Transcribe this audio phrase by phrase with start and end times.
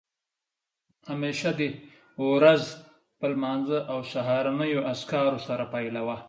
[1.09, 1.69] همېشه دې
[2.29, 2.63] ورځ
[3.19, 6.15] په لمانځه او سهارنیو اذکارو سره پیلوه